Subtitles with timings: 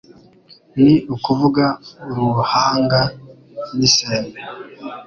[0.83, 1.65] ni ukuvuga
[2.25, 3.01] uruhanga
[3.77, 4.39] n'isembe.